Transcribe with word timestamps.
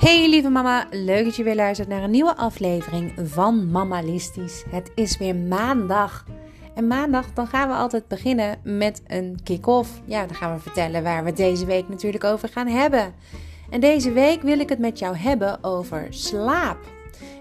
Hey 0.00 0.28
lieve 0.28 0.48
mama, 0.48 0.86
leuk 0.90 1.24
dat 1.24 1.36
je 1.36 1.42
weer 1.42 1.54
luistert 1.54 1.88
naar 1.88 2.02
een 2.02 2.10
nieuwe 2.10 2.36
aflevering 2.36 3.12
van 3.22 3.70
Mammalistisch. 3.70 4.64
Het 4.68 4.90
is 4.94 5.18
weer 5.18 5.36
maandag. 5.36 6.26
En 6.74 6.86
maandag 6.86 7.32
dan 7.32 7.46
gaan 7.46 7.68
we 7.68 7.74
altijd 7.74 8.08
beginnen 8.08 8.58
met 8.64 9.02
een 9.06 9.38
kick-off. 9.42 10.00
Ja, 10.04 10.26
dan 10.26 10.36
gaan 10.36 10.54
we 10.54 10.60
vertellen 10.60 11.02
waar 11.02 11.24
we 11.24 11.32
deze 11.32 11.66
week 11.66 11.88
natuurlijk 11.88 12.24
over 12.24 12.48
gaan 12.48 12.66
hebben. 12.66 13.14
En 13.70 13.80
deze 13.80 14.12
week 14.12 14.42
wil 14.42 14.58
ik 14.58 14.68
het 14.68 14.78
met 14.78 14.98
jou 14.98 15.16
hebben 15.16 15.64
over 15.64 16.06
slaap. 16.10 16.78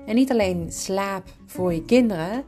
En 0.05 0.16
niet 0.16 0.31
alleen 0.31 0.71
slaap 0.71 1.23
voor 1.45 1.73
je 1.73 1.85
kinderen. 1.85 2.44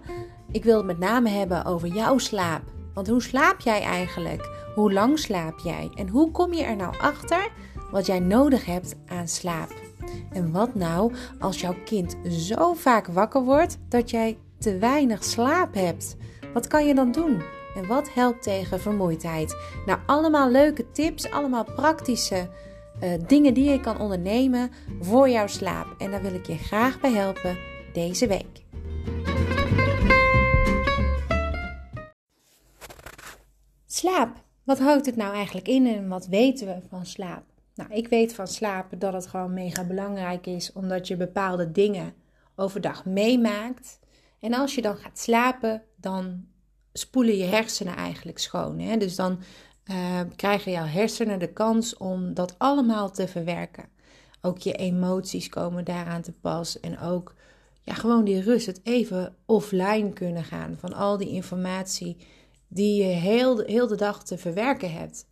Ik 0.52 0.64
wil 0.64 0.78
het 0.78 0.86
met 0.86 1.00
name 1.00 1.30
hebben 1.30 1.66
over 1.66 1.88
jouw 1.88 2.18
slaap. 2.18 2.62
Want 2.94 3.08
hoe 3.08 3.22
slaap 3.22 3.60
jij 3.60 3.82
eigenlijk? 3.82 4.50
Hoe 4.76 4.94
lang 4.94 5.20
slaap 5.20 5.60
jij? 5.60 5.90
En 5.96 6.08
hoe 6.08 6.32
kom 6.32 6.54
je 6.54 6.64
er 6.64 6.76
nou 6.76 6.96
achter 7.00 7.50
wat 7.92 8.06
jij 8.06 8.20
nodig 8.20 8.66
hebt 8.66 8.96
aan 9.08 9.28
slaap? 9.28 9.91
En 10.32 10.52
wat 10.52 10.76
nou 10.76 11.14
als 11.40 11.62
jouw 11.62 11.76
kind 11.86 12.16
zo 12.30 12.74
vaak 12.74 13.08
wakker 13.08 13.44
wordt 13.44 13.78
dat 13.90 14.10
jij 14.10 14.38
te 14.58 14.78
weinig 14.78 15.24
slaap 15.24 15.74
hebt? 15.74 16.16
Wat 16.54 16.68
kan 16.68 16.88
je 16.88 16.96
dan 16.96 17.12
doen? 17.12 17.42
En 17.76 17.88
wat 17.88 18.14
helpt 18.14 18.44
tegen 18.44 18.80
vermoeidheid? 18.80 19.56
Nou, 19.86 20.00
allemaal 20.06 20.52
leuke 20.52 20.92
tips, 20.92 21.32
allemaal 21.32 21.64
praktische 21.64 22.50
uh, 23.04 23.10
dingen 23.28 23.54
die 23.54 23.70
je 23.70 23.80
kan 23.80 24.00
ondernemen 24.00 24.72
voor 25.00 25.30
jouw 25.30 25.48
slaap. 25.48 25.96
En 25.98 26.12
daar 26.12 26.22
wil 26.22 26.34
ik 26.34 26.46
je 26.46 26.58
graag 26.58 27.00
bij 27.00 27.12
helpen 27.12 27.58
deze 27.94 28.28
week. 28.28 28.64
Slaap. 33.86 34.30
Wat 34.64 34.80
houdt 34.80 35.06
het 35.06 35.16
nou 35.16 35.34
eigenlijk 35.34 35.68
in 35.68 35.88
en 35.88 36.08
wat 36.08 36.28
weten 36.28 36.68
we 36.68 36.76
van 36.90 37.06
slaap? 37.06 37.51
Nou, 37.88 37.94
ik 37.94 38.08
weet 38.08 38.34
van 38.34 38.48
slapen 38.48 39.00
dat 39.00 39.14
het 39.14 39.28
gewoon 39.28 39.54
mega 39.54 39.84
belangrijk 39.84 40.48
is, 40.48 40.74
omdat 40.74 41.08
je 41.08 41.18
bepaalde 41.18 41.72
dingen 41.72 42.14
overdag 42.56 43.06
meemaakt. 43.06 44.00
En 44.40 44.54
als 44.54 44.76
je 44.76 44.82
dan 44.82 44.96
gaat 44.96 45.20
slapen, 45.20 45.84
dan 45.96 46.46
spoelen 46.94 47.38
je 47.38 47.44
hersenen 47.44 47.96
eigenlijk 47.96 48.40
schoon. 48.40 48.80
Hè? 48.80 48.98
Dus 48.98 49.16
dan 49.16 49.40
uh, 49.86 50.20
krijgen 50.36 50.72
jouw 50.72 50.86
hersenen 50.86 51.40
de 51.40 51.54
kans 51.54 51.98
om 51.98 52.34
dat 52.34 52.56
allemaal 52.58 53.12
te 53.12 53.28
verwerken. 53.28 53.90
Ook 54.42 54.58
je 54.58 54.74
emoties 54.74 55.50
komen 55.50 55.86
daaraan 55.86 56.22
te 56.22 56.32
pas. 56.32 56.80
En 56.80 57.00
ook 57.00 57.36
ja, 57.82 57.94
gewoon 57.94 58.24
die 58.24 58.42
rust, 58.42 58.66
het 58.66 58.80
even 58.84 59.36
offline 59.46 60.14
kunnen 60.14 60.44
gaan 60.44 60.78
van 60.80 60.94
al 60.94 61.18
die 61.18 61.30
informatie 61.30 62.18
die 62.68 63.04
je 63.04 63.10
heel, 63.10 63.60
heel 63.60 63.88
de 63.88 63.96
dag 63.96 64.24
te 64.24 64.38
verwerken 64.38 64.94
hebt. 64.94 65.26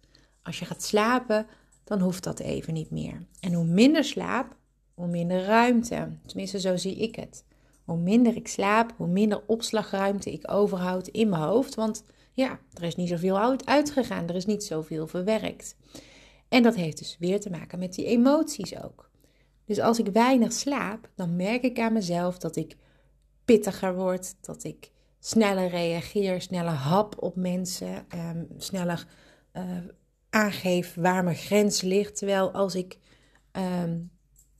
Als 0.44 0.60
je 0.60 0.66
gaat 0.66 0.84
slapen, 0.84 1.48
dan 1.90 2.00
hoeft 2.00 2.24
dat 2.24 2.40
even 2.40 2.74
niet 2.74 2.92
meer. 2.92 3.22
En 3.40 3.54
hoe 3.54 3.66
minder 3.66 4.04
slaap, 4.04 4.56
hoe 4.94 5.08
minder 5.08 5.44
ruimte. 5.44 6.10
Tenminste, 6.26 6.60
zo 6.60 6.78
zie 6.78 6.96
ik 6.96 7.16
het. 7.16 7.46
Hoe 7.84 7.98
minder 7.98 8.36
ik 8.36 8.48
slaap, 8.48 8.94
hoe 8.98 9.08
minder 9.08 9.44
opslagruimte 9.48 10.32
ik 10.32 10.52
overhoud 10.52 11.08
in 11.08 11.30
mijn 11.30 11.42
hoofd. 11.42 11.76
Want 11.76 12.04
ja, 12.34 12.60
er 12.74 12.84
is 12.84 12.96
niet 12.96 13.10
zoveel 13.10 13.58
uitgegaan, 13.66 14.28
er 14.28 14.36
is 14.36 14.46
niet 14.46 14.64
zoveel 14.64 15.08
verwerkt. 15.08 15.76
En 16.50 16.64
dat 16.64 16.76
heeft 16.76 16.98
dus 16.98 17.18
weer 17.20 17.40
te 17.40 17.50
maken 17.50 17.80
met 17.80 17.94
die 17.94 18.06
emoties 18.06 18.84
ook. 18.84 19.10
Dus 19.66 19.80
als 19.80 20.00
ik 20.00 20.08
weinig 20.08 20.54
slaap, 20.54 21.10
dan 21.16 21.36
merk 21.36 21.64
ik 21.64 21.80
aan 21.80 21.94
mezelf 21.94 22.38
dat 22.38 22.56
ik 22.56 22.78
pittiger 23.46 23.96
word, 23.96 24.36
dat 24.42 24.64
ik 24.64 24.92
sneller 25.20 25.68
reageer, 25.68 26.42
sneller 26.42 26.74
hap 26.74 27.22
op 27.24 27.36
mensen, 27.36 28.06
um, 28.16 28.48
sneller 28.58 29.08
uh, 29.54 29.64
aangeef 30.30 30.96
waar 30.96 31.24
mijn 31.24 31.36
grens 31.36 31.82
ligt. 31.82 32.18
Terwijl 32.18 32.52
als 32.52 32.76
ik, 32.76 32.98
um, 33.84 34.12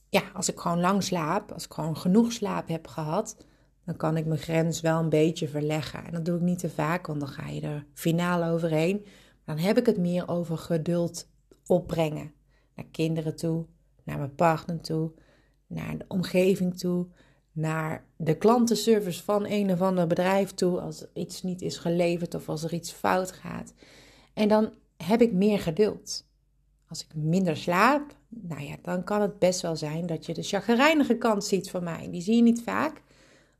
ja, 0.10 0.24
als 0.34 0.50
ik 0.50 0.60
gewoon 0.60 0.80
lang 0.80 1.04
slaap, 1.04 1.52
als 1.52 1.66
ik 1.66 1.74
gewoon 1.74 1.98
genoeg 1.98 2.32
slaap 2.32 2.68
heb 2.68 2.88
gehad, 2.88 3.38
dan 3.86 3.96
kan 3.96 4.18
ik 4.18 4.26
mijn 4.26 4.40
grens 4.40 4.82
wel 4.82 5.00
een 5.00 5.10
beetje 5.10 5.48
verleggen. 5.48 6.06
En 6.06 6.12
dat 6.12 6.26
doe 6.26 6.36
ik 6.36 6.42
niet 6.42 6.60
te 6.60 6.70
vaak, 6.70 7.08
want 7.08 7.20
dan 7.20 7.30
ga 7.30 7.48
je 7.48 7.62
er 7.62 7.86
finaal 7.94 8.44
overheen. 8.44 9.06
Dan 9.46 9.58
heb 9.58 9.78
ik 9.78 9.86
het 9.86 9.98
meer 9.98 10.28
over 10.28 10.58
geduld 10.58 11.30
opbrengen. 11.66 12.34
Naar 12.76 12.86
kinderen 12.92 13.36
toe, 13.36 13.66
naar 14.04 14.18
mijn 14.18 14.36
partner 14.36 14.82
toe, 14.82 15.12
naar 15.68 15.98
de 15.98 16.06
omgeving 16.08 16.78
toe, 16.78 17.08
naar 17.52 18.06
de 18.16 18.38
klantenservice 18.38 19.24
van 19.24 19.46
een 19.46 19.72
of 19.72 19.82
ander 19.82 20.08
bedrijf 20.08 20.54
toe 20.54 20.80
als 20.80 21.06
iets 21.14 21.42
niet 21.42 21.62
is 21.62 21.78
geleverd 21.78 22.36
of 22.36 22.50
als 22.50 22.64
er 22.64 22.74
iets 22.74 22.92
fout 22.92 23.32
gaat. 23.32 23.74
En 24.34 24.48
dan 24.48 24.74
heb 25.04 25.22
ik 25.22 25.32
meer 25.32 25.60
geduld. 25.60 26.28
Als 26.88 27.04
ik 27.04 27.16
minder 27.16 27.58
slaap, 27.58 28.16
nou 28.28 28.62
ja, 28.62 28.76
dan 28.82 29.04
kan 29.04 29.22
het 29.22 29.40
best 29.40 29.62
wel 29.62 29.76
zijn 29.76 30.06
dat 30.06 30.26
je 30.26 30.34
de 30.34 30.44
chagrijnige 30.44 31.18
kant 31.18 31.44
ziet 31.44 31.70
van 31.70 31.84
mij. 31.84 32.08
Die 32.12 32.22
zie 32.22 32.36
je 32.36 32.42
niet 32.42 32.62
vaak, 32.62 33.02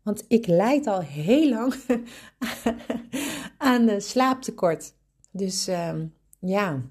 want 0.04 0.26
ik 0.28 0.48
leid 0.48 0.88
al 0.88 1.00
heel 1.00 1.50
lang 1.50 1.76
aan 3.58 4.02
slaaptekort. 4.02 4.94
Dus 5.32 5.70
uh, 5.70 5.94
ja, 6.40 6.82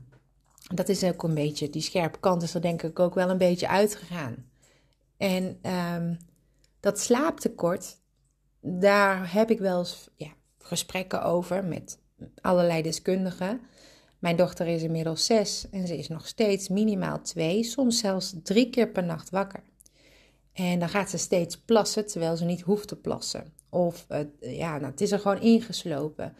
dat 0.74 0.88
is 0.88 1.04
ook 1.04 1.22
een 1.22 1.34
beetje, 1.34 1.70
die 1.70 1.82
scherpe 1.82 2.18
kant 2.18 2.42
is 2.42 2.54
er 2.54 2.60
denk 2.60 2.82
ik 2.82 2.98
ook 2.98 3.14
wel 3.14 3.30
een 3.30 3.38
beetje 3.38 3.68
uitgegaan. 3.68 4.46
En 5.16 5.58
um, 5.94 6.16
dat 6.80 7.00
slaaptekort, 7.00 7.96
daar 8.60 9.32
heb 9.32 9.50
ik 9.50 9.58
wel 9.58 9.78
eens 9.78 10.08
ja, 10.16 10.30
gesprekken 10.58 11.22
over 11.22 11.64
met 11.64 11.98
allerlei 12.40 12.82
deskundigen. 12.82 13.60
Mijn 14.18 14.36
dochter 14.36 14.66
is 14.66 14.82
inmiddels 14.82 15.24
zes 15.24 15.66
en 15.70 15.86
ze 15.86 15.98
is 15.98 16.08
nog 16.08 16.26
steeds 16.26 16.68
minimaal 16.68 17.22
twee, 17.22 17.62
soms 17.62 17.98
zelfs 17.98 18.34
drie 18.42 18.70
keer 18.70 18.88
per 18.88 19.04
nacht 19.04 19.30
wakker. 19.30 19.62
En 20.52 20.78
dan 20.78 20.88
gaat 20.88 21.10
ze 21.10 21.18
steeds 21.18 21.58
plassen 21.58 22.06
terwijl 22.06 22.36
ze 22.36 22.44
niet 22.44 22.60
hoeft 22.60 22.88
te 22.88 22.96
plassen. 22.96 23.52
Of 23.68 24.06
ja, 24.40 24.78
nou, 24.78 24.90
het 24.90 25.00
is 25.00 25.12
er 25.12 25.18
gewoon 25.18 25.40
ingeslopen. 25.40 26.36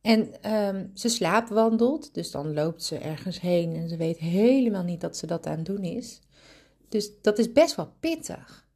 En 0.00 0.52
um, 0.52 0.90
ze 0.94 1.08
slaapwandelt, 1.08 2.14
dus 2.14 2.30
dan 2.30 2.54
loopt 2.54 2.82
ze 2.82 2.98
ergens 2.98 3.40
heen 3.40 3.76
en 3.76 3.88
ze 3.88 3.96
weet 3.96 4.18
helemaal 4.18 4.82
niet 4.82 5.00
dat 5.00 5.16
ze 5.16 5.26
dat 5.26 5.46
aan 5.46 5.56
het 5.56 5.66
doen 5.66 5.82
is. 5.82 6.20
Dus 6.88 7.10
dat 7.20 7.38
is 7.38 7.52
best 7.52 7.74
wel 7.74 7.92
pittig. 8.00 8.68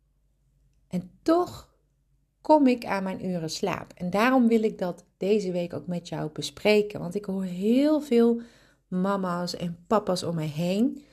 En 0.89 1.11
toch 1.23 1.75
kom 2.41 2.67
ik 2.67 2.85
aan 2.85 3.03
mijn 3.03 3.27
uren 3.27 3.51
slaap. 3.51 3.93
En 3.93 4.11
daarom 4.11 4.49
wil 4.49 4.63
ik 4.63 4.79
dat 4.79 5.05
deze 5.17 5.53
week 5.53 5.75
ook 5.75 5.87
met 5.87 6.09
jou 6.09 6.31
bespreken. 6.33 7.01
Want 7.01 7.15
ik 7.15 7.25
hoor 7.25 7.45
heel 7.45 8.01
veel 8.01 8.41
mama's 8.89 9.57
en 9.57 9.79
papa's 9.87 10.23
om 10.23 10.35
mij 10.35 10.47
heen 10.47 11.05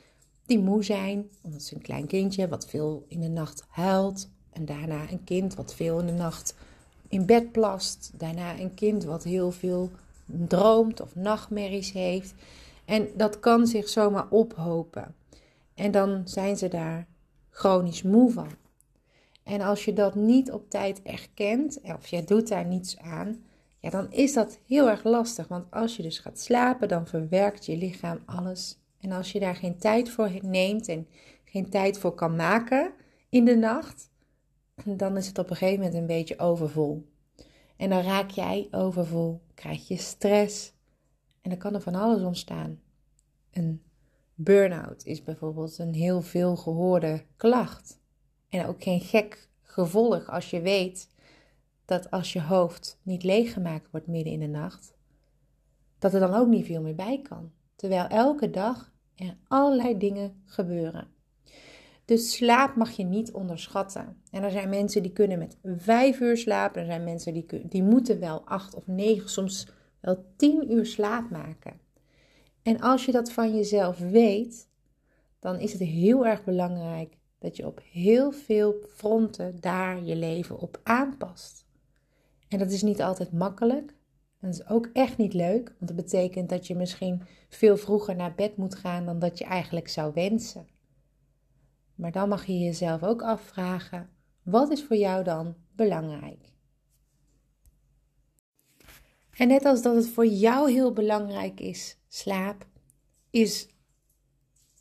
die 0.46 0.60
moe 0.60 0.84
zijn, 0.84 1.30
omdat 1.42 1.62
ze 1.62 1.76
een 1.76 1.82
klein 1.82 2.08
kindje 2.08 2.48
wat 2.48 2.68
veel 2.68 3.06
in 3.08 3.22
de 3.22 3.28
nacht 3.28 3.66
huilt. 3.70 4.30
En 4.50 4.66
daarna 4.66 5.12
een 5.12 5.24
kind 5.24 5.56
wat 5.56 5.74
veel 5.74 6.00
in 6.00 6.06
de 6.06 6.12
nacht 6.12 6.56
in 7.08 7.26
bed 7.26 7.52
plast. 7.52 8.12
Daarna 8.18 8.60
een 8.60 8.74
kind 8.74 9.04
wat 9.04 9.24
heel 9.24 9.52
veel 9.52 9.92
droomt 10.26 11.02
of 11.02 11.16
nachtmerries 11.16 11.92
heeft. 11.92 12.34
En 12.86 13.08
dat 13.16 13.40
kan 13.40 13.68
zich 13.68 13.90
zomaar 13.90 14.28
ophopen. 14.30 15.16
En 15.74 15.92
dan 15.92 16.22
zijn 16.26 16.58
ze 16.58 16.68
daar 16.68 17.08
chronisch 17.50 18.02
moe 18.02 18.32
van. 18.32 18.50
En 19.44 19.62
als 19.62 19.86
je 19.86 19.94
dat 19.94 20.16
niet 20.16 20.52
op 20.52 20.70
tijd 20.70 21.02
erkent, 21.02 21.82
of 21.82 22.08
je 22.08 22.24
doet 22.24 22.48
daar 22.48 22.66
niets 22.66 22.98
aan, 22.98 23.44
ja, 23.84 23.90
dan 23.90 24.12
is 24.12 24.34
dat 24.34 24.60
heel 24.66 24.90
erg 24.90 25.04
lastig. 25.04 25.48
Want 25.48 25.72
als 25.72 25.96
je 25.96 26.04
dus 26.04 26.20
gaat 26.20 26.40
slapen, 26.40 26.88
dan 26.88 27.08
verwerkt 27.08 27.66
je 27.66 27.78
lichaam 27.78 28.20
alles. 28.26 28.78
En 29.00 29.12
als 29.12 29.32
je 29.32 29.40
daar 29.40 29.56
geen 29.56 29.78
tijd 29.78 30.10
voor 30.10 30.32
neemt 30.42 30.88
en 30.88 31.08
geen 31.44 31.70
tijd 31.70 31.98
voor 31.98 32.14
kan 32.14 32.36
maken 32.36 32.94
in 33.30 33.46
de 33.46 33.56
nacht, 33.56 34.10
dan 34.86 35.18
is 35.18 35.28
het 35.28 35.38
op 35.38 35.50
een 35.50 35.56
gegeven 35.56 35.84
moment 35.84 36.00
een 36.00 36.06
beetje 36.06 36.40
overvol. 36.40 37.10
En 37.78 37.90
dan 37.90 38.02
raak 38.02 38.30
jij 38.30 38.68
overvol, 38.72 39.42
krijg 39.54 39.88
je 39.88 39.98
stress 39.98 40.74
en 41.42 41.50
dan 41.50 41.60
kan 41.60 41.74
er 41.74 41.82
van 41.82 41.96
alles 41.96 42.22
ontstaan. 42.22 42.82
Een 43.52 43.84
burn-out 44.36 45.06
is 45.06 45.24
bijvoorbeeld 45.24 45.78
een 45.78 45.94
heel 45.94 46.22
veel 46.22 46.56
gehoorde 46.56 47.26
klacht. 47.36 48.00
En 48.50 48.66
ook 48.66 48.84
geen 48.84 49.02
gek 49.02 49.50
gevolg 49.62 50.30
als 50.30 50.50
je 50.50 50.62
weet 50.62 51.13
dat 51.86 52.12
als 52.12 52.34
je 52.34 52.42
hoofd 52.42 53.00
niet 53.02 53.24
leeggemaakt 53.24 53.92
wordt 53.92 54.08
midden 54.08 54.34
in 54.34 54.40
de 54.40 54.48
nacht, 54.48 54.94
dat 56.00 56.14
er 56.14 56.20
dan 56.20 56.34
ook 56.34 56.48
niet 56.48 56.66
veel 56.66 56.82
meer 56.82 56.96
bij 56.96 57.22
kan. 57.22 57.52
Terwijl 57.76 58.08
elke 58.08 58.50
dag 58.50 58.94
er 59.16 59.38
allerlei 59.48 59.98
dingen 59.98 60.42
gebeuren. 60.46 61.08
Dus 62.06 62.36
slaap 62.36 62.76
mag 62.76 62.92
je 62.92 63.04
niet 63.04 63.32
onderschatten. 63.32 64.22
En 64.32 64.44
er 64.44 64.52
zijn 64.52 64.70
mensen 64.70 65.04
die 65.04 65.12
kunnen 65.12 65.40
met 65.40 65.58
vijf 65.64 66.20
uur 66.20 66.38
slapen. 66.38 66.82
Er 66.82 66.88
zijn 66.88 67.04
mensen 67.04 67.34
die, 67.34 67.68
die 67.68 67.84
moeten 67.84 68.20
wel 68.20 68.42
acht 68.46 68.76
of 68.76 68.88
negen, 68.88 69.30
soms 69.30 69.68
wel 70.00 70.26
tien 70.36 70.72
uur 70.72 70.86
slaap 70.86 71.30
maken. 71.30 71.80
En 72.62 72.80
als 72.80 73.06
je 73.06 73.12
dat 73.12 73.32
van 73.32 73.56
jezelf 73.56 74.00
weet, 74.00 74.70
dan 75.40 75.60
is 75.60 75.72
het 75.72 75.82
heel 75.82 76.26
erg 76.26 76.44
belangrijk 76.44 77.18
dat 77.40 77.58
je 77.58 77.68
op 77.68 77.82
heel 77.92 78.32
veel 78.32 78.76
fronten 78.90 79.60
daar 79.60 80.04
je 80.04 80.16
leven 80.16 80.60
op 80.60 80.80
aanpast. 80.84 81.63
En 82.54 82.60
dat 82.60 82.72
is 82.72 82.82
niet 82.82 83.02
altijd 83.02 83.32
makkelijk. 83.32 83.94
En 84.40 84.52
dat 84.52 84.54
is 84.54 84.68
ook 84.68 84.90
echt 84.94 85.18
niet 85.18 85.34
leuk, 85.34 85.68
want 85.80 85.96
dat 85.96 85.96
betekent 85.96 86.50
dat 86.50 86.68
je 86.68 86.76
misschien 86.76 87.22
veel 87.50 87.78
vroeger 87.78 88.16
naar 88.16 88.36
bed 88.36 88.58
moet 88.58 88.76
gaan 88.76 89.06
dan 89.06 89.20
dat 89.20 89.38
je 89.38 89.46
eigenlijk 89.46 89.88
zou 89.88 90.14
wensen. 90.14 90.68
Maar 91.96 92.12
dan 92.12 92.30
mag 92.30 92.46
je 92.46 92.60
jezelf 92.60 93.04
ook 93.04 93.22
afvragen: 93.22 94.10
wat 94.44 94.72
is 94.72 94.84
voor 94.84 94.96
jou 94.96 95.24
dan 95.24 95.56
belangrijk? 95.76 96.52
En 99.38 99.48
net 99.48 99.66
als 99.66 99.82
dat 99.82 99.96
het 99.96 100.08
voor 100.08 100.28
jou 100.28 100.72
heel 100.72 100.94
belangrijk 100.94 101.60
is, 101.60 101.98
slaap, 102.08 102.68
is 103.30 103.68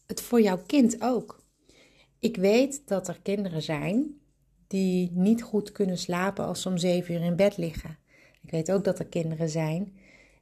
het 0.06 0.20
voor 0.20 0.40
jouw 0.40 0.62
kind 0.66 1.02
ook. 1.02 1.44
Ik 2.18 2.36
weet 2.36 2.88
dat 2.88 3.08
er 3.08 3.20
kinderen 3.22 3.62
zijn 3.62 4.21
die 4.72 5.10
niet 5.14 5.42
goed 5.42 5.72
kunnen 5.72 5.98
slapen 5.98 6.44
als 6.44 6.62
ze 6.62 6.68
om 6.68 6.76
zeven 6.76 7.14
uur 7.14 7.22
in 7.22 7.36
bed 7.36 7.56
liggen. 7.56 7.98
Ik 8.42 8.50
weet 8.50 8.72
ook 8.72 8.84
dat 8.84 8.98
er 8.98 9.06
kinderen 9.06 9.48
zijn 9.48 9.92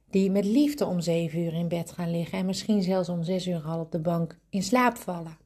die 0.09 0.31
met 0.31 0.45
liefde 0.45 0.85
om 0.85 0.99
zeven 0.99 1.39
uur 1.39 1.53
in 1.53 1.67
bed 1.67 1.91
gaan 1.91 2.11
liggen 2.11 2.37
en 2.37 2.45
misschien 2.45 2.81
zelfs 2.81 3.09
om 3.09 3.23
zes 3.23 3.47
uur 3.47 3.61
al 3.61 3.79
op 3.79 3.91
de 3.91 3.99
bank 3.99 4.37
in 4.49 4.63
slaap 4.63 4.97
vallen. 4.97 5.37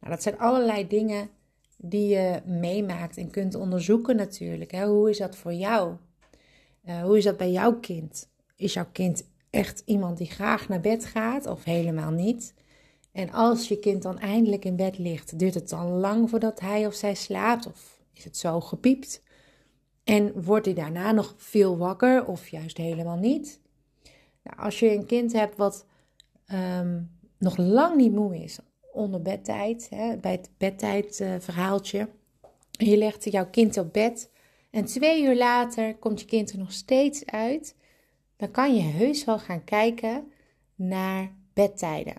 Nou, 0.00 0.12
dat 0.12 0.22
zijn 0.22 0.38
allerlei 0.38 0.86
dingen 0.86 1.28
die 1.76 2.08
je 2.08 2.40
meemaakt 2.44 3.16
en 3.16 3.30
kunt 3.30 3.54
onderzoeken 3.54 4.16
natuurlijk. 4.16 4.70
Hè. 4.70 4.86
Hoe 4.86 5.10
is 5.10 5.18
dat 5.18 5.36
voor 5.36 5.52
jou? 5.52 5.94
Uh, 6.88 7.02
hoe 7.02 7.16
is 7.16 7.24
dat 7.24 7.36
bij 7.36 7.50
jouw 7.50 7.78
kind? 7.80 8.28
Is 8.56 8.72
jouw 8.72 8.88
kind 8.92 9.24
echt 9.50 9.82
iemand 9.84 10.18
die 10.18 10.30
graag 10.30 10.68
naar 10.68 10.80
bed 10.80 11.04
gaat 11.04 11.46
of 11.46 11.64
helemaal 11.64 12.10
niet? 12.10 12.54
En 13.12 13.32
als 13.32 13.68
je 13.68 13.78
kind 13.78 14.02
dan 14.02 14.18
eindelijk 14.18 14.64
in 14.64 14.76
bed 14.76 14.98
ligt, 14.98 15.38
duurt 15.38 15.54
het 15.54 15.68
dan 15.68 15.88
lang 15.88 16.30
voordat 16.30 16.60
hij 16.60 16.86
of 16.86 16.94
zij 16.94 17.14
slaapt? 17.14 17.66
Of 17.66 17.93
is 18.14 18.24
het 18.24 18.36
zo 18.36 18.60
gepiept? 18.60 19.22
En 20.04 20.42
wordt 20.42 20.66
hij 20.66 20.74
daarna 20.74 21.12
nog 21.12 21.34
veel 21.36 21.76
wakker 21.76 22.26
of 22.26 22.48
juist 22.48 22.76
helemaal 22.76 23.16
niet? 23.16 23.60
Nou, 24.42 24.58
als 24.58 24.78
je 24.78 24.94
een 24.94 25.06
kind 25.06 25.32
hebt 25.32 25.56
wat 25.56 25.86
um, 26.52 27.10
nog 27.38 27.56
lang 27.56 27.96
niet 27.96 28.12
moe 28.12 28.42
is 28.42 28.58
onder 28.92 29.22
bedtijd, 29.22 29.86
hè, 29.90 30.16
bij 30.16 30.32
het 30.32 30.50
bedtijdverhaaltje, 30.56 31.98
uh, 31.98 32.88
je 32.88 32.96
legt 32.96 33.30
jouw 33.30 33.50
kind 33.50 33.76
op 33.76 33.92
bed 33.92 34.30
en 34.70 34.84
twee 34.84 35.22
uur 35.22 35.36
later 35.36 35.96
komt 35.96 36.20
je 36.20 36.26
kind 36.26 36.52
er 36.52 36.58
nog 36.58 36.72
steeds 36.72 37.26
uit, 37.26 37.76
dan 38.36 38.50
kan 38.50 38.74
je 38.74 38.82
heus 38.82 39.24
wel 39.24 39.38
gaan 39.38 39.64
kijken 39.64 40.32
naar 40.74 41.32
bedtijden. 41.52 42.14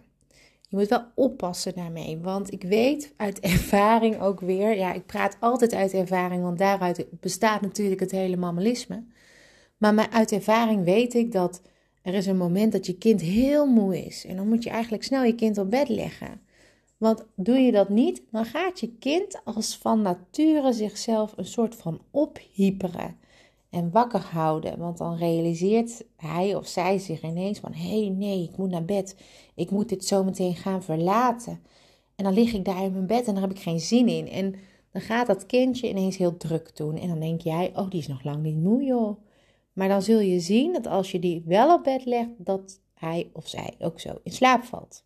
Je 0.69 0.75
moet 0.75 0.87
wel 0.87 1.05
oppassen 1.15 1.75
daarmee, 1.75 2.17
want 2.17 2.51
ik 2.51 2.63
weet 2.63 3.13
uit 3.17 3.39
ervaring 3.53 4.21
ook 4.21 4.39
weer, 4.39 4.77
ja, 4.77 4.93
ik 4.93 5.05
praat 5.05 5.37
altijd 5.39 5.73
uit 5.73 5.93
ervaring, 5.93 6.43
want 6.43 6.57
daaruit 6.57 7.05
bestaat 7.19 7.61
natuurlijk 7.61 7.99
het 7.99 8.11
hele 8.11 8.37
mammalisme. 8.37 9.03
Maar 9.77 10.09
uit 10.09 10.31
ervaring 10.31 10.83
weet 10.83 11.13
ik 11.13 11.31
dat 11.31 11.61
er 12.01 12.13
is 12.13 12.25
een 12.25 12.37
moment 12.37 12.71
dat 12.71 12.85
je 12.85 12.97
kind 12.97 13.21
heel 13.21 13.65
moe 13.65 14.05
is 14.05 14.25
en 14.25 14.35
dan 14.35 14.47
moet 14.47 14.63
je 14.63 14.69
eigenlijk 14.69 15.03
snel 15.03 15.23
je 15.23 15.35
kind 15.35 15.57
op 15.57 15.69
bed 15.69 15.89
leggen. 15.89 16.41
Want 16.97 17.25
doe 17.35 17.57
je 17.57 17.71
dat 17.71 17.89
niet, 17.89 18.23
dan 18.31 18.45
gaat 18.45 18.79
je 18.79 18.97
kind 18.99 19.41
als 19.43 19.77
van 19.77 20.01
nature 20.01 20.73
zichzelf 20.73 21.33
een 21.35 21.45
soort 21.45 21.75
van 21.75 22.01
ophyperen 22.11 23.17
en 23.75 23.91
wakker 23.91 24.21
houden. 24.21 24.77
Want 24.77 24.97
dan 24.97 25.17
realiseert 25.17 26.03
hij 26.15 26.55
of 26.55 26.67
zij 26.67 26.97
zich 26.97 27.21
ineens 27.21 27.59
van: 27.59 27.73
hé, 27.73 27.99
hey, 27.99 28.09
nee, 28.09 28.43
ik 28.43 28.57
moet 28.57 28.69
naar 28.69 28.85
bed. 28.85 29.15
Ik 29.55 29.71
moet 29.71 29.89
dit 29.89 30.05
zo 30.05 30.23
meteen 30.23 30.55
gaan 30.55 30.83
verlaten. 30.83 31.59
En 32.15 32.23
dan 32.23 32.33
lig 32.33 32.53
ik 32.53 32.65
daar 32.65 32.83
in 32.83 32.91
mijn 32.91 33.07
bed 33.07 33.27
en 33.27 33.33
daar 33.33 33.43
heb 33.43 33.51
ik 33.51 33.61
geen 33.61 33.79
zin 33.79 34.07
in. 34.07 34.27
En 34.27 34.55
dan 34.91 35.01
gaat 35.01 35.27
dat 35.27 35.45
kindje 35.45 35.89
ineens 35.89 36.17
heel 36.17 36.37
druk 36.37 36.75
doen. 36.75 36.97
En 36.97 37.07
dan 37.07 37.19
denk 37.19 37.41
jij: 37.41 37.71
oh, 37.75 37.89
die 37.89 37.99
is 37.99 38.07
nog 38.07 38.23
lang 38.23 38.43
niet 38.43 38.57
moe, 38.57 38.83
joh. 38.83 39.17
Maar 39.73 39.87
dan 39.87 40.01
zul 40.01 40.19
je 40.19 40.39
zien 40.39 40.73
dat 40.73 40.87
als 40.87 41.11
je 41.11 41.19
die 41.19 41.43
wel 41.45 41.73
op 41.73 41.83
bed 41.83 42.05
legt, 42.05 42.29
dat 42.37 42.79
hij 42.93 43.29
of 43.33 43.47
zij 43.47 43.75
ook 43.79 43.99
zo 43.99 44.19
in 44.23 44.31
slaap 44.31 44.63
valt. 44.63 45.03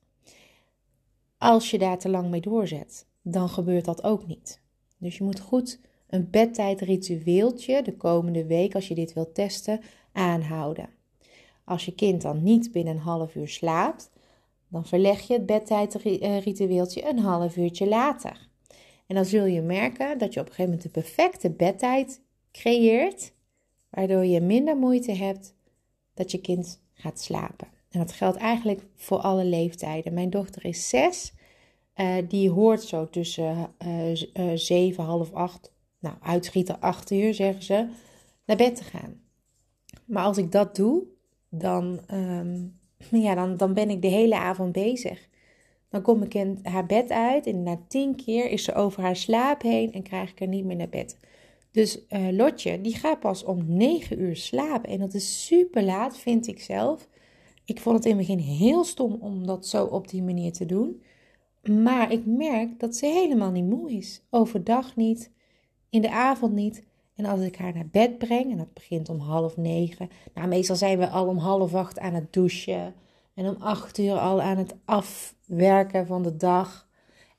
Als 1.37 1.71
je 1.71 1.77
daar 1.77 1.97
te 1.97 2.09
lang 2.09 2.29
mee 2.29 2.41
doorzet, 2.41 3.05
dan 3.21 3.49
gebeurt 3.49 3.85
dat 3.85 4.03
ook 4.03 4.27
niet. 4.27 4.61
Dus 4.97 5.17
je 5.17 5.23
moet 5.23 5.39
goed 5.39 5.79
een 6.09 6.29
bedtijdritueeltje 6.29 7.81
de 7.81 7.95
komende 7.95 8.45
week, 8.45 8.75
als 8.75 8.87
je 8.87 8.95
dit 8.95 9.13
wilt 9.13 9.35
testen, 9.35 9.81
aanhouden. 10.11 10.89
Als 11.63 11.85
je 11.85 11.95
kind 11.95 12.21
dan 12.21 12.43
niet 12.43 12.71
binnen 12.71 12.93
een 12.93 13.01
half 13.01 13.35
uur 13.35 13.47
slaapt, 13.47 14.09
dan 14.67 14.85
verleg 14.85 15.27
je 15.27 15.33
het 15.33 15.45
bedtijdritueeltje 15.45 17.09
een 17.09 17.19
half 17.19 17.57
uurtje 17.57 17.87
later. 17.87 18.47
En 19.07 19.15
dan 19.15 19.25
zul 19.25 19.45
je 19.45 19.61
merken 19.61 20.17
dat 20.17 20.33
je 20.33 20.39
op 20.39 20.45
een 20.45 20.51
gegeven 20.53 20.71
moment 20.71 20.93
de 20.93 21.01
perfecte 21.01 21.49
bedtijd 21.49 22.21
creëert, 22.51 23.33
waardoor 23.89 24.25
je 24.25 24.41
minder 24.41 24.77
moeite 24.77 25.11
hebt 25.11 25.55
dat 26.13 26.31
je 26.31 26.41
kind 26.41 26.81
gaat 26.93 27.19
slapen. 27.19 27.67
En 27.89 27.99
dat 27.99 28.11
geldt 28.11 28.37
eigenlijk 28.37 28.85
voor 28.95 29.17
alle 29.17 29.45
leeftijden. 29.45 30.13
Mijn 30.13 30.29
dochter 30.29 30.65
is 30.65 30.89
zes. 30.89 31.33
Uh, 31.95 32.15
die 32.27 32.49
hoort 32.49 32.83
zo 32.83 33.09
tussen 33.09 33.73
uh, 33.85 34.51
zeven, 34.55 35.03
half 35.03 35.33
acht, 35.33 35.71
nou 35.99 36.15
uitschieten 36.21 36.79
acht 36.79 37.11
uur 37.11 37.33
zeggen 37.33 37.63
ze, 37.63 37.87
naar 38.45 38.57
bed 38.57 38.75
te 38.75 38.83
gaan. 38.83 39.21
Maar 40.05 40.23
als 40.23 40.37
ik 40.37 40.51
dat 40.51 40.75
doe, 40.75 41.03
dan, 41.49 41.99
um, 42.11 42.79
ja, 43.25 43.35
dan, 43.35 43.57
dan 43.57 43.73
ben 43.73 43.89
ik 43.89 44.01
de 44.01 44.07
hele 44.07 44.37
avond 44.37 44.71
bezig. 44.71 45.27
Dan 45.89 46.01
kom 46.01 46.23
ik 46.23 46.33
in 46.33 46.59
haar 46.63 46.85
bed 46.85 47.09
uit 47.09 47.47
en 47.47 47.63
na 47.63 47.79
tien 47.87 48.15
keer 48.15 48.49
is 48.49 48.63
ze 48.63 48.73
over 48.73 49.01
haar 49.03 49.15
slaap 49.15 49.61
heen 49.61 49.93
en 49.93 50.03
krijg 50.03 50.31
ik 50.31 50.39
haar 50.39 50.47
niet 50.47 50.65
meer 50.65 50.75
naar 50.75 50.89
bed. 50.89 51.17
Dus 51.71 51.99
Lotje, 52.31 52.81
die 52.81 52.95
gaat 52.95 53.19
pas 53.19 53.43
om 53.43 53.63
negen 53.67 54.21
uur 54.21 54.35
slapen. 54.35 54.89
En 54.89 54.99
dat 54.99 55.13
is 55.13 55.45
super 55.45 55.83
laat, 55.83 56.17
vind 56.17 56.47
ik 56.47 56.61
zelf. 56.61 57.07
Ik 57.65 57.79
vond 57.79 57.95
het 57.95 58.05
in 58.05 58.17
het 58.17 58.27
begin 58.27 58.39
heel 58.39 58.83
stom 58.83 59.17
om 59.19 59.47
dat 59.47 59.67
zo 59.67 59.85
op 59.85 60.07
die 60.07 60.23
manier 60.23 60.51
te 60.51 60.65
doen. 60.65 61.01
Maar 61.83 62.11
ik 62.11 62.25
merk 62.25 62.79
dat 62.79 62.95
ze 62.95 63.05
helemaal 63.05 63.51
niet 63.51 63.69
moe 63.69 63.91
is. 63.91 64.21
Overdag 64.29 64.95
niet, 64.95 65.31
in 65.89 66.01
de 66.01 66.11
avond 66.11 66.53
niet. 66.53 66.83
En 67.15 67.25
als 67.25 67.39
ik 67.39 67.55
haar 67.55 67.73
naar 67.73 67.87
bed 67.87 68.17
breng, 68.17 68.51
en 68.51 68.57
dat 68.57 68.73
begint 68.73 69.09
om 69.09 69.19
half 69.19 69.57
negen. 69.57 70.09
Nou, 70.33 70.47
meestal 70.47 70.75
zijn 70.75 70.99
we 70.99 71.07
al 71.07 71.27
om 71.27 71.37
half 71.37 71.73
acht 71.73 71.99
aan 71.99 72.13
het 72.13 72.33
douchen. 72.33 72.93
En 73.33 73.47
om 73.47 73.55
acht 73.59 73.97
uur 73.97 74.13
al 74.13 74.41
aan 74.41 74.57
het 74.57 74.75
afwerken 74.85 76.07
van 76.07 76.23
de 76.23 76.35
dag. 76.35 76.87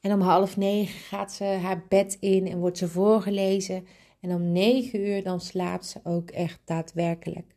En 0.01 0.13
om 0.13 0.21
half 0.21 0.57
negen 0.57 0.99
gaat 1.01 1.33
ze 1.33 1.45
haar 1.45 1.85
bed 1.89 2.17
in 2.21 2.47
en 2.47 2.59
wordt 2.59 2.79
ze 2.79 2.89
voorgelezen. 2.89 3.87
En 4.21 4.35
om 4.35 4.53
negen 4.53 5.01
uur 5.01 5.23
dan 5.23 5.41
slaapt 5.41 5.87
ze 5.87 6.01
ook 6.05 6.31
echt 6.31 6.61
daadwerkelijk. 6.65 7.55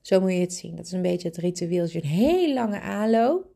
Zo 0.00 0.20
moet 0.20 0.32
je 0.32 0.40
het 0.40 0.52
zien. 0.52 0.76
Dat 0.76 0.86
is 0.86 0.92
een 0.92 1.02
beetje 1.02 1.28
het 1.28 1.36
ritueeltje. 1.36 2.02
Een 2.02 2.08
heel 2.08 2.54
lange 2.54 2.80
aanloop. 2.80 3.46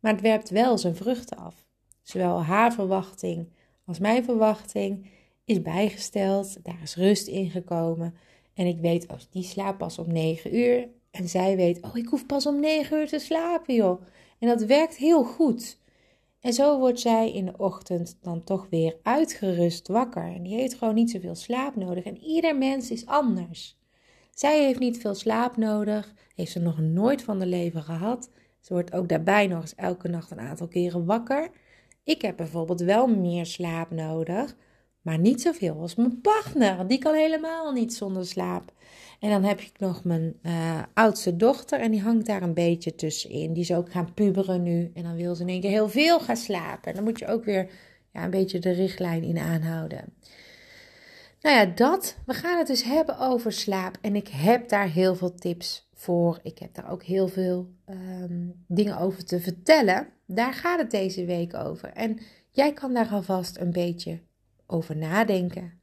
Maar 0.00 0.12
het 0.12 0.20
werpt 0.20 0.50
wel 0.50 0.78
zijn 0.78 0.96
vruchten 0.96 1.36
af. 1.36 1.66
Zowel 2.02 2.42
haar 2.42 2.72
verwachting 2.72 3.48
als 3.86 3.98
mijn 3.98 4.24
verwachting 4.24 5.06
is 5.44 5.62
bijgesteld. 5.62 6.64
Daar 6.64 6.82
is 6.82 6.96
rust 6.96 7.26
in 7.26 7.50
gekomen. 7.50 8.14
En 8.54 8.66
ik 8.66 8.78
weet, 8.80 9.08
als 9.08 9.24
oh, 9.24 9.32
die 9.32 9.42
slaapt 9.42 9.78
pas 9.78 9.98
om 9.98 10.12
9 10.12 10.56
uur. 10.56 10.88
En 11.10 11.28
zij 11.28 11.56
weet, 11.56 11.82
oh, 11.82 11.96
ik 11.96 12.06
hoef 12.06 12.26
pas 12.26 12.46
om 12.46 12.60
9 12.60 12.98
uur 12.98 13.08
te 13.08 13.18
slapen, 13.18 13.74
joh. 13.74 14.02
En 14.38 14.48
dat 14.48 14.62
werkt 14.64 14.96
heel 14.96 15.24
goed. 15.24 15.78
En 16.40 16.52
zo 16.52 16.78
wordt 16.78 17.00
zij 17.00 17.32
in 17.32 17.44
de 17.44 17.56
ochtend 17.56 18.18
dan 18.22 18.44
toch 18.44 18.66
weer 18.70 18.96
uitgerust 19.02 19.88
wakker. 19.88 20.34
En 20.34 20.42
die 20.42 20.54
heeft 20.54 20.74
gewoon 20.74 20.94
niet 20.94 21.10
zoveel 21.10 21.34
slaap 21.34 21.76
nodig. 21.76 22.04
En 22.04 22.18
ieder 22.18 22.56
mens 22.56 22.90
is 22.90 23.06
anders. 23.06 23.76
Zij 24.34 24.64
heeft 24.64 24.78
niet 24.78 24.98
veel 24.98 25.14
slaap 25.14 25.56
nodig, 25.56 26.14
heeft 26.34 26.52
ze 26.52 26.60
nog 26.60 26.78
nooit 26.78 27.22
van 27.22 27.38
de 27.38 27.46
leven 27.46 27.82
gehad. 27.82 28.30
Ze 28.60 28.72
wordt 28.72 28.92
ook 28.92 29.08
daarbij 29.08 29.46
nog 29.46 29.60
eens 29.60 29.74
elke 29.74 30.08
nacht 30.08 30.30
een 30.30 30.40
aantal 30.40 30.68
keren 30.68 31.04
wakker. 31.04 31.50
Ik 32.04 32.22
heb 32.22 32.36
bijvoorbeeld 32.36 32.80
wel 32.80 33.06
meer 33.06 33.46
slaap 33.46 33.90
nodig, 33.90 34.56
maar 35.04 35.18
niet 35.18 35.40
zoveel 35.40 35.80
als 35.80 35.94
mijn 35.94 36.20
partner. 36.20 36.86
Die 36.86 36.98
kan 36.98 37.14
helemaal 37.14 37.72
niet 37.72 37.94
zonder 37.94 38.26
slaap. 38.26 38.72
En 39.20 39.30
dan 39.30 39.44
heb 39.44 39.60
ik 39.60 39.72
nog 39.78 40.04
mijn 40.04 40.34
uh, 40.42 40.82
oudste 40.94 41.36
dochter 41.36 41.80
en 41.80 41.90
die 41.90 42.00
hangt 42.00 42.26
daar 42.26 42.42
een 42.42 42.54
beetje 42.54 42.94
tussenin. 42.94 43.52
Die 43.52 43.62
is 43.62 43.72
ook 43.72 43.92
gaan 43.92 44.14
puberen 44.14 44.62
nu 44.62 44.90
en 44.94 45.02
dan 45.02 45.16
wil 45.16 45.34
ze 45.34 45.42
in 45.42 45.48
één 45.48 45.60
keer 45.60 45.70
heel 45.70 45.88
veel 45.88 46.20
gaan 46.20 46.36
slapen. 46.36 46.88
En 46.88 46.94
dan 46.94 47.04
moet 47.04 47.18
je 47.18 47.26
ook 47.26 47.44
weer 47.44 47.70
ja, 48.12 48.24
een 48.24 48.30
beetje 48.30 48.58
de 48.58 48.70
richtlijn 48.70 49.22
in 49.22 49.38
aanhouden. 49.38 50.04
Nou 51.40 51.56
ja, 51.56 51.66
dat. 51.66 52.16
We 52.26 52.34
gaan 52.34 52.58
het 52.58 52.66
dus 52.66 52.84
hebben 52.84 53.18
over 53.18 53.52
slaap. 53.52 53.98
En 54.00 54.16
ik 54.16 54.28
heb 54.28 54.68
daar 54.68 54.88
heel 54.88 55.14
veel 55.14 55.34
tips 55.34 55.88
voor. 55.94 56.38
Ik 56.42 56.58
heb 56.58 56.74
daar 56.74 56.90
ook 56.90 57.02
heel 57.02 57.28
veel 57.28 57.70
ehm, 57.84 58.48
dingen 58.66 58.98
over 58.98 59.24
te 59.24 59.40
vertellen. 59.40 60.08
Daar 60.26 60.52
gaat 60.52 60.78
het 60.78 60.90
deze 60.90 61.24
week 61.24 61.54
over. 61.54 61.88
En 61.88 62.18
jij 62.50 62.72
kan 62.72 62.94
daar 62.94 63.08
alvast 63.08 63.58
een 63.58 63.72
beetje 63.72 64.20
over 64.66 64.96
nadenken. 64.96 65.80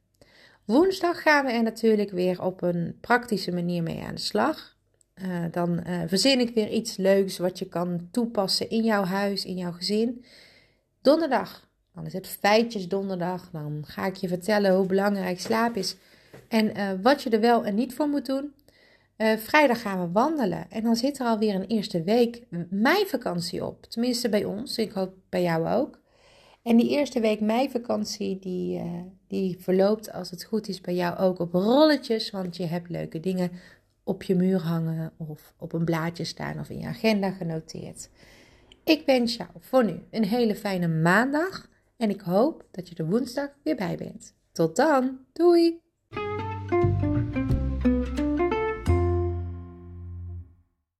Woensdag 0.64 1.22
gaan 1.22 1.44
we 1.44 1.52
er 1.52 1.62
natuurlijk 1.62 2.10
weer 2.10 2.42
op 2.42 2.62
een 2.62 2.98
praktische 3.00 3.52
manier 3.52 3.82
mee 3.82 4.02
aan 4.02 4.14
de 4.14 4.20
slag. 4.20 4.76
Uh, 5.14 5.44
dan 5.50 5.80
uh, 5.86 6.02
verzin 6.06 6.40
ik 6.40 6.54
weer 6.54 6.68
iets 6.68 6.96
leuks 6.96 7.38
wat 7.38 7.58
je 7.58 7.68
kan 7.68 8.08
toepassen 8.10 8.70
in 8.70 8.84
jouw 8.84 9.04
huis, 9.04 9.44
in 9.44 9.56
jouw 9.56 9.72
gezin. 9.72 10.24
Donderdag 11.00 11.70
dan 11.94 12.06
is 12.06 12.12
het 12.12 12.26
feitjes 12.26 12.88
donderdag. 12.88 13.50
Dan 13.50 13.84
ga 13.86 14.06
ik 14.06 14.16
je 14.16 14.28
vertellen 14.28 14.74
hoe 14.74 14.86
belangrijk 14.86 15.40
slaap 15.40 15.76
is. 15.76 15.96
En 16.48 16.76
uh, 16.76 16.90
wat 17.02 17.22
je 17.22 17.30
er 17.30 17.40
wel 17.40 17.64
en 17.64 17.74
niet 17.74 17.94
voor 17.94 18.08
moet 18.08 18.26
doen. 18.26 18.54
Vrijdag 19.36 19.80
gaan 19.80 20.00
we 20.00 20.12
wandelen. 20.12 20.70
En 20.70 20.82
dan 20.82 20.96
zit 20.96 21.18
er 21.18 21.26
alweer 21.26 21.54
een 21.54 21.66
eerste 21.66 22.02
week 22.02 22.42
meivakantie 22.70 23.64
op. 23.64 23.86
Tenminste 23.86 24.28
bij 24.28 24.44
ons. 24.44 24.78
Ik 24.78 24.92
hoop 24.92 25.14
bij 25.28 25.42
jou 25.42 25.68
ook. 25.68 26.01
En 26.62 26.76
die 26.76 26.88
eerste 26.88 27.20
week 27.20 27.40
meivakantie, 27.40 28.38
die, 28.38 28.78
uh, 28.78 29.00
die 29.26 29.56
verloopt 29.60 30.12
als 30.12 30.30
het 30.30 30.44
goed 30.44 30.68
is 30.68 30.80
bij 30.80 30.94
jou 30.94 31.18
ook 31.18 31.38
op 31.38 31.52
rolletjes. 31.52 32.30
Want 32.30 32.56
je 32.56 32.66
hebt 32.66 32.88
leuke 32.88 33.20
dingen 33.20 33.50
op 34.04 34.22
je 34.22 34.34
muur 34.34 34.60
hangen 34.60 35.12
of 35.16 35.54
op 35.58 35.72
een 35.72 35.84
blaadje 35.84 36.24
staan 36.24 36.58
of 36.58 36.70
in 36.70 36.78
je 36.78 36.86
agenda 36.86 37.30
genoteerd. 37.30 38.08
Ik 38.84 39.02
wens 39.06 39.36
jou 39.36 39.48
voor 39.58 39.84
nu 39.84 40.00
een 40.10 40.24
hele 40.24 40.54
fijne 40.54 40.88
maandag 40.88 41.68
en 41.96 42.10
ik 42.10 42.20
hoop 42.20 42.64
dat 42.70 42.88
je 42.88 42.94
er 42.94 43.08
woensdag 43.08 43.48
weer 43.62 43.76
bij 43.76 43.96
bent. 43.96 44.34
Tot 44.52 44.76
dan, 44.76 45.18
doei! 45.32 45.80